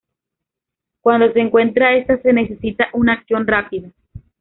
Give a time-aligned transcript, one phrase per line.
[1.01, 3.91] Cuando se encuentra esta, se necesita una acción rápida.